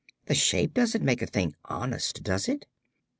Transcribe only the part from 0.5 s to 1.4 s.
doesn't make a